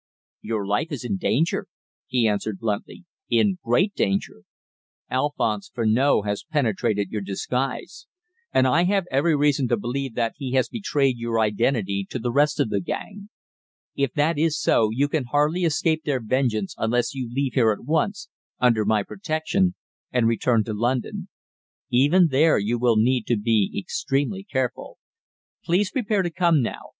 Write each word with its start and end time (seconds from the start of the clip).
"Your 0.41 0.65
life 0.65 0.87
is 0.91 1.03
in 1.05 1.17
danger," 1.17 1.67
he 2.07 2.27
answered 2.27 2.57
bluntly, 2.57 3.05
"in 3.29 3.59
great 3.63 3.93
danger. 3.93 4.45
Alphonse 5.11 5.69
Furneaux 5.71 6.23
has 6.23 6.43
penetrated 6.43 7.11
your 7.11 7.21
disguise, 7.21 8.07
and 8.51 8.65
I 8.67 8.85
have 8.85 9.05
every 9.11 9.35
reason 9.35 9.67
to 9.67 9.77
believe 9.77 10.15
that 10.15 10.33
he 10.37 10.53
has 10.53 10.69
betrayed 10.69 11.19
your 11.19 11.39
identity 11.39 12.03
to 12.09 12.17
the 12.17 12.31
rest 12.31 12.59
of 12.59 12.69
the 12.69 12.81
gang. 12.81 13.29
If 13.95 14.11
that 14.13 14.39
is 14.39 14.59
so, 14.59 14.89
you 14.91 15.07
can 15.07 15.25
hardly 15.25 15.65
escape 15.65 16.01
their 16.03 16.19
vengeance 16.19 16.73
unless 16.79 17.13
you 17.13 17.31
leave 17.31 17.53
here 17.53 17.69
at 17.71 17.85
once, 17.85 18.27
under 18.59 18.83
my 18.85 19.03
protection, 19.03 19.75
and 20.11 20.25
return 20.27 20.63
to 20.63 20.73
London. 20.73 21.27
Even 21.91 22.29
there 22.31 22.57
you 22.57 22.79
will 22.79 22.97
need 22.97 23.27
to 23.27 23.37
be 23.37 23.71
extremely 23.77 24.43
careful. 24.43 24.97
Please 25.63 25.91
prepare 25.91 26.23
to 26.23 26.31
come 26.31 26.63
now. 26.63 26.89